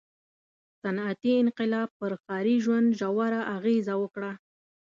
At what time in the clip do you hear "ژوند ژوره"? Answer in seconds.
2.63-3.41